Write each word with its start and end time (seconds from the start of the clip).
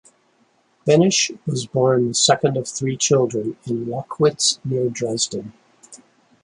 Behnisch 0.87 1.37
was 1.45 1.67
born 1.67 2.07
the 2.07 2.15
second 2.15 2.57
of 2.57 2.67
three 2.67 2.97
children, 2.97 3.55
in 3.67 3.85
Lockwitz 3.85 4.57
near 4.65 4.89
Dresden. 4.89 5.53